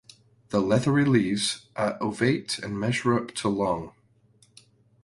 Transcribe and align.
The 0.49 0.59
leathery 0.59 1.05
leaves 1.05 1.67
are 1.75 1.99
ovate 2.01 2.57
and 2.57 2.79
measure 2.79 3.13
up 3.13 3.35
to 3.35 3.47
long. 3.49 3.93